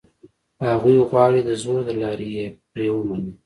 هغوی 0.67 0.97
غواړي 1.09 1.39
دزور 1.49 1.79
له 1.87 1.93
لاري 2.01 2.29
یې 2.37 2.45
پرې 2.71 2.87
ومني. 2.91 3.31